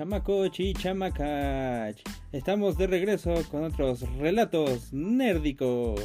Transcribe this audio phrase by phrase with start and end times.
[0.00, 1.94] chamacoch y chamacach.
[2.32, 6.00] Estamos de regreso con otros relatos nérdicos.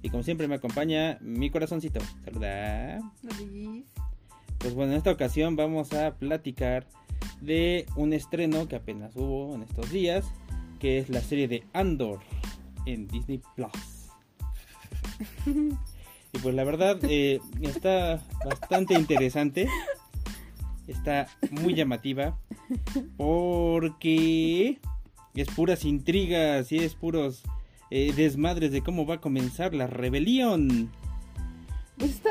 [0.00, 1.98] Y como siempre me acompaña mi corazoncito.
[2.24, 3.00] Saluda.
[4.58, 6.86] Pues bueno, en esta ocasión vamos a platicar
[7.40, 10.24] de un estreno que apenas hubo en estos días,
[10.78, 12.20] que es la serie de Andor
[12.86, 13.72] en Disney Plus.
[16.32, 19.66] y pues la verdad eh, está bastante interesante
[20.86, 22.38] está muy llamativa
[23.16, 24.80] porque
[25.34, 27.42] es puras intrigas y es puros
[27.90, 30.90] eh, desmadres de cómo va a comenzar la rebelión.
[31.98, 32.30] Pues está...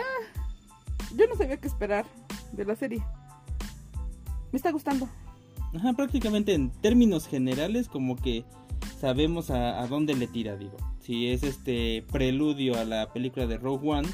[1.15, 2.05] Yo no sabía qué esperar
[2.53, 3.03] de la serie.
[4.51, 5.09] Me está gustando.
[5.73, 8.43] Ajá, prácticamente en términos generales como que
[8.99, 10.77] sabemos a, dónde le tira, digo.
[10.99, 14.07] Si es este preludio a la película de Rogue One,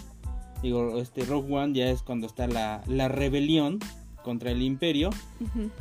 [0.61, 3.79] digo, este Rogue One ya es cuando está la, la rebelión
[4.27, 5.09] contra el imperio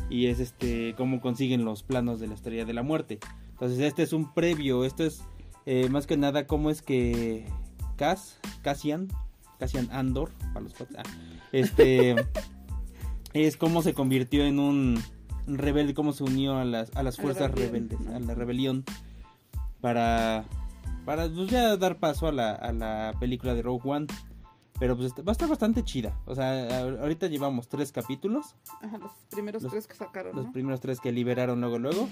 [0.09, 3.19] y es este cómo consiguen los planos de la estrella de la muerte.
[3.51, 5.25] Entonces este es un previo, esto es
[5.67, 7.45] eh, más que nada cómo es que
[7.97, 9.09] Cass, Cassian,
[9.59, 11.03] Cassian Andor, para los ah,
[11.51, 12.15] este
[13.33, 15.03] es cómo se convirtió en un
[15.49, 18.85] rebelde, cómo se unió a las, a las fuerzas rebeldes, a la rebelión
[19.81, 20.45] para
[21.05, 24.07] para pues, ya dar paso a la, a la película de Rogue One.
[24.79, 26.19] Pero pues va a estar bastante chida.
[26.27, 28.55] O sea, ahorita llevamos tres capítulos.
[28.83, 30.37] Ajá, los primeros tres que sacaron.
[30.37, 32.09] Los primeros tres que liberaron luego, luego.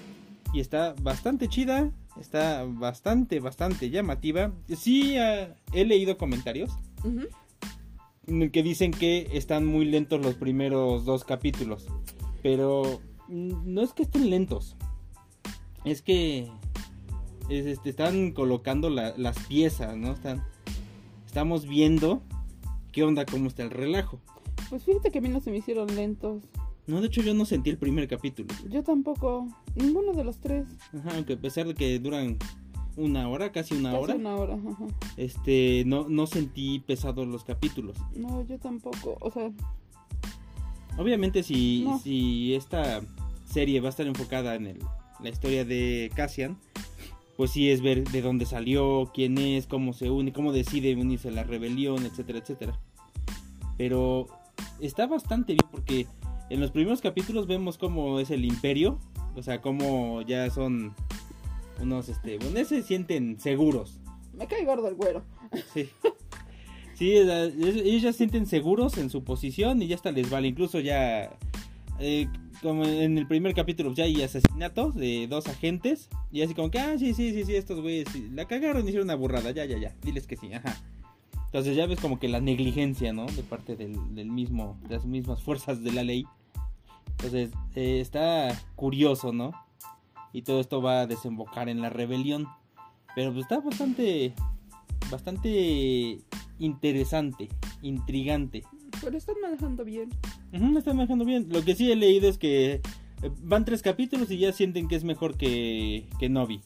[0.55, 1.91] Y está bastante chida.
[2.19, 4.53] Está bastante, bastante llamativa.
[4.75, 6.71] Sí, uh, he leído comentarios.
[8.27, 11.87] Que dicen que están muy lentos los primeros dos capítulos.
[12.43, 14.77] Pero no es que estén lentos.
[15.85, 16.51] Es que
[17.51, 20.13] este, están colocando las piezas, ¿no?
[20.13, 20.43] Están,
[21.27, 22.23] estamos viendo
[22.95, 23.27] ¿Qué onda?
[23.27, 24.21] ¿Cómo está el relajo?
[24.71, 26.45] Pues fíjate que a mí no se me hicieron lentos.
[26.87, 28.55] No, de hecho yo no sentí el primer capítulo.
[28.69, 29.49] Yo tampoco.
[29.75, 30.69] Ninguno de los tres.
[30.97, 32.39] Ajá, aunque a pesar de que duran
[32.97, 34.15] una hora, casi una casi hora.
[34.15, 34.87] una hora, ajá.
[35.17, 37.97] Este, no, no sentí pesados los capítulos.
[38.15, 39.19] No, yo tampoco.
[39.21, 39.51] O sea...
[40.97, 43.01] Obviamente si, si esta
[43.45, 44.79] serie va a estar enfocada en el,
[45.19, 46.57] la historia de Cassian,
[47.37, 51.29] pues sí es ver de dónde salió, quién es, cómo se une, cómo decide unirse
[51.29, 52.81] a la rebelión, etcétera, etcétera.
[53.77, 54.27] Pero
[54.81, 56.07] está bastante bien porque
[56.51, 59.01] en los primeros capítulos vemos cómo es el imperio,
[59.35, 60.95] o sea, cómo ya son
[61.81, 64.01] unos, este, bueno, se sienten seguros.
[64.33, 65.23] Me cae gordo el güero.
[65.73, 65.89] Sí.
[66.95, 70.47] Sí, ellos ya se sienten seguros en su posición y ya hasta les vale.
[70.47, 71.37] Incluso ya
[71.99, 72.29] eh,
[72.63, 76.79] como en el primer capítulo ya hay asesinatos de dos agentes y así como que,
[76.79, 79.95] ah, sí, sí, sí, sí, estos güeyes la cagaron, hicieron una burrada, ya, ya, ya,
[80.03, 80.77] diles que sí, ajá.
[81.55, 83.27] Entonces ya ves como que la negligencia, ¿no?
[83.27, 83.97] De parte del,
[84.29, 86.27] mismo, de las mismas fuerzas de la ley.
[87.11, 89.53] Entonces eh, está curioso, ¿no?
[90.33, 92.49] Y todo esto va a desembocar en la rebelión.
[93.15, 94.35] Pero pues está bastante,
[95.13, 96.19] bastante
[96.59, 97.49] interesante,
[97.83, 98.65] intrigante.
[99.01, 100.11] Pero están manejando bien.
[100.79, 101.47] Están manejando bien.
[101.51, 104.97] Lo que sí he leído es que eh, van tres capítulos y ya sienten que
[104.97, 106.61] es mejor que, que Novi.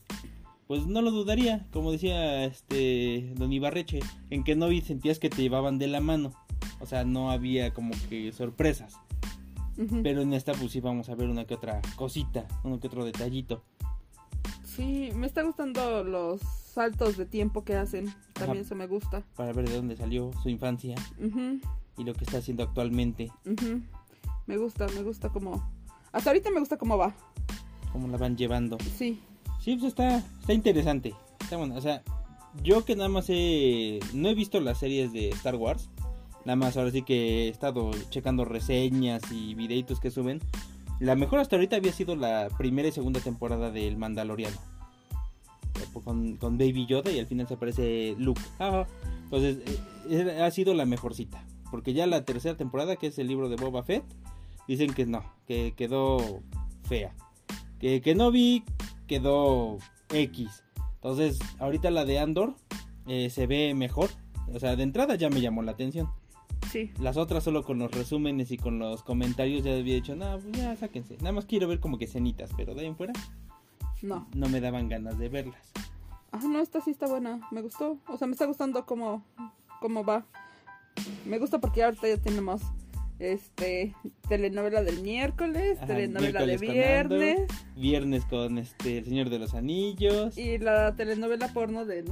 [0.67, 5.41] Pues no lo dudaría, como decía este Don Ibarreche, en que Novi sentías que te
[5.41, 6.33] llevaban de la mano.
[6.81, 8.95] O sea, no había como que sorpresas.
[10.03, 13.05] Pero en esta pues sí vamos a ver una que otra cosita, uno que otro
[13.05, 13.63] detallito.
[14.65, 18.13] Sí, me está gustando los saltos de tiempo que hacen.
[18.33, 19.23] También eso me gusta.
[19.37, 20.97] Para ver de dónde salió su infancia
[21.99, 23.31] y lo que está haciendo actualmente.
[24.47, 25.69] Me gusta, me gusta como...
[26.13, 27.15] Hasta ahorita me gusta cómo va.
[27.93, 28.79] Cómo la van llevando.
[28.97, 29.21] Sí.
[29.61, 31.15] Sí, pues está, está interesante.
[31.41, 32.03] Está bueno, o sea,
[32.63, 34.01] yo que nada más he...
[34.15, 35.91] No he visto las series de Star Wars.
[36.45, 40.41] Nada más ahora sí que he estado checando reseñas y videitos que suben.
[41.01, 44.57] La mejor hasta ahorita había sido la primera y segunda temporada del Mandaloriano.
[46.05, 48.41] Con, con Baby Yoda y al final se aparece Luke.
[49.25, 49.59] Entonces,
[50.09, 51.45] eh, ha sido la mejorcita.
[51.71, 54.05] Porque ya la tercera temporada, que es el libro de Boba Fett,
[54.67, 56.43] dicen que no, que quedó
[56.85, 57.15] fea.
[57.79, 58.65] Que, que no vi,
[59.07, 59.79] quedó
[60.11, 60.65] X.
[60.95, 62.55] Entonces, ahorita la de Andor
[63.07, 64.11] eh, se ve mejor.
[64.53, 66.09] O sea, de entrada ya me llamó la atención.
[66.71, 66.91] Sí.
[67.01, 70.53] Las otras solo con los resúmenes y con los comentarios ya había dicho, no, pues
[70.53, 71.17] ya sáquense.
[71.19, 73.13] Nada más quiero ver como que cenitas, pero de ahí en fuera.
[74.03, 74.27] No.
[74.35, 75.73] No me daban ganas de verlas.
[76.31, 77.41] Ah, no, esta sí está buena.
[77.51, 77.99] Me gustó.
[78.07, 79.25] O sea, me está gustando cómo,
[79.81, 80.27] cómo va.
[81.27, 82.63] Me gusta porque ahorita ya tenemos
[83.19, 83.95] este
[84.29, 90.59] telenovela del miércoles, telenovela de viernes, viernes con este El Señor de los Anillos y
[90.59, 92.07] la telenovela porno del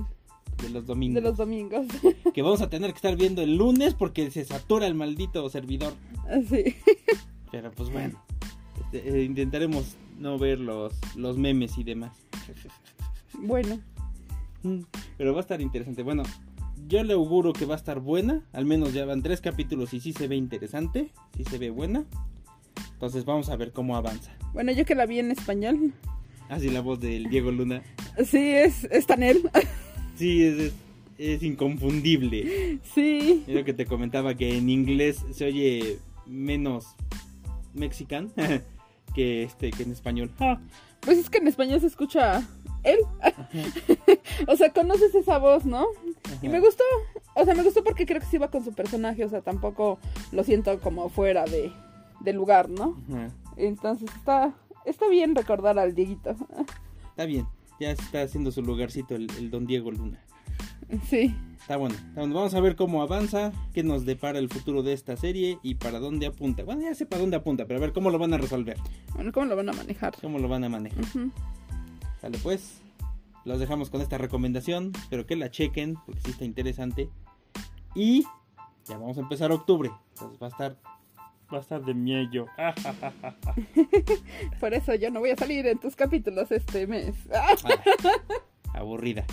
[0.63, 1.15] de los domingos.
[1.15, 1.87] De los domingos.
[2.35, 5.95] Que vamos a tener que estar viendo el lunes porque se satura el maldito servidor.
[6.49, 6.77] Sí.
[7.51, 8.23] Pero pues bueno,
[8.85, 12.13] este, eh, intentaremos no ver los, los memes y demás.
[13.35, 13.81] Bueno.
[15.19, 16.03] Pero va a estar interesante.
[16.03, 16.25] Bueno,
[16.89, 18.43] yo le auguro que va a estar buena.
[18.53, 21.11] Al menos ya van tres capítulos y sí se ve interesante.
[21.37, 22.05] Sí se ve buena.
[22.93, 24.33] Entonces vamos a ver cómo avanza.
[24.53, 25.93] Bueno, yo que la vi en español.
[26.49, 27.83] Así la voz del Diego Luna.
[28.25, 29.49] Sí, es, es tan él.
[30.17, 30.73] Sí, es,
[31.19, 32.79] es, inconfundible.
[32.95, 33.45] Sí.
[33.47, 36.87] Es lo que te comentaba que en inglés se oye menos
[37.75, 38.33] mexican
[39.17, 40.31] que este que en español.
[41.01, 42.47] Pues es que en español se escucha
[42.85, 42.99] él.
[44.47, 45.87] o sea, conoces esa voz, ¿no?
[46.43, 46.85] Y me gustó.
[47.35, 49.25] O sea, me gustó porque creo que sí va con su personaje.
[49.25, 49.99] O sea, tampoco
[50.33, 51.73] lo siento como fuera de,
[52.21, 53.03] de lugar, ¿no?
[53.57, 54.53] Entonces está,
[54.85, 56.37] está bien recordar al Dieguito.
[57.09, 57.47] Está bien.
[57.81, 60.23] Ya está haciendo su lugarcito el, don Diego Luna.
[61.09, 61.35] Sí.
[61.61, 61.97] Está bueno.
[62.15, 65.99] Vamos a ver cómo avanza, qué nos depara el futuro de esta serie y para
[65.99, 66.63] dónde apunta.
[66.63, 68.79] Bueno, ya sé para dónde apunta, pero a ver cómo lo van a resolver.
[69.15, 70.15] Bueno, cómo lo van a manejar.
[70.21, 71.05] Cómo lo van a manejar.
[72.21, 72.81] Sale pues.
[73.45, 74.93] Los dejamos con esta recomendación.
[74.97, 77.09] Espero que la chequen porque sí está interesante.
[77.95, 78.25] Y
[78.87, 79.91] ya vamos a empezar octubre.
[80.15, 80.77] Entonces va a estar
[81.53, 82.47] va a estar de miedo.
[84.61, 87.15] Por eso yo no voy a salir en tus capítulos este mes.
[88.75, 89.25] Aburrida.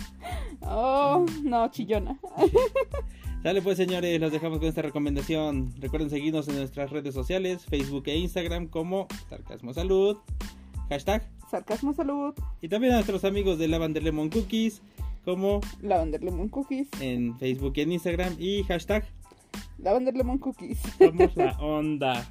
[0.62, 2.18] Oh, no, chillona.
[3.42, 5.74] Dale pues señores, los dejamos con esta recomendación.
[5.78, 10.16] Recuerden seguirnos en nuestras redes sociales, Facebook e Instagram como Sarcasmo Salud.
[10.88, 12.34] Hashtag Sarcasmo Salud.
[12.62, 14.80] Y también a nuestros amigos de Lavender Lemon Cookies
[15.26, 16.88] como Lavender Lemon Cookies.
[17.00, 19.04] En Facebook y en Instagram y hashtag
[19.78, 20.80] Lavender Lemon Cookies.
[20.98, 22.26] Somos la onda.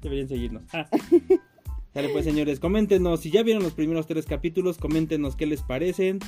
[0.00, 0.62] Deberían seguirnos.
[0.72, 0.88] Ah.
[1.94, 6.20] Dale pues señores, coméntenos si ya vieron los primeros tres capítulos, coméntenos qué les parecen.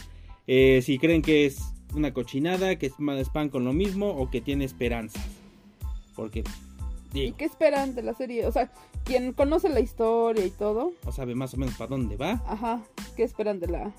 [0.46, 1.60] Eh, si creen que es
[1.94, 5.24] una cochinada, que es más pan con lo mismo o que tiene esperanzas.
[6.16, 6.44] Porque...
[7.12, 8.46] ¿Y qué esperan de la serie?
[8.46, 8.70] O sea,
[9.04, 10.92] quien conoce la historia y todo.
[11.04, 12.42] O sabe más o menos para dónde va.
[12.46, 12.82] Ajá.
[13.16, 13.92] ¿Qué esperan de la,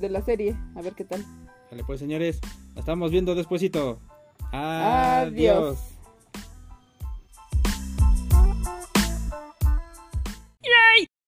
[0.00, 0.56] de la serie?
[0.74, 1.24] A ver qué tal.
[1.70, 2.40] Dale pues señores,
[2.74, 3.98] la estamos viendo despuesito.
[4.52, 5.93] Adiós.